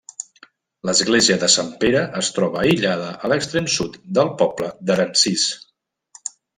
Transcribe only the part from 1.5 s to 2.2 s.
Sant Pere